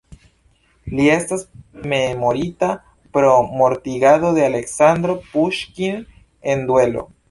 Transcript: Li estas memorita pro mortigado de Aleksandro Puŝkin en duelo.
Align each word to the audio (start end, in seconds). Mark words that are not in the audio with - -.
Li 0.99 1.03
estas 1.15 1.43
memorita 1.91 2.71
pro 3.19 3.37
mortigado 3.63 4.35
de 4.41 4.49
Aleksandro 4.51 5.21
Puŝkin 5.31 6.07
en 6.55 6.71
duelo. 6.73 7.11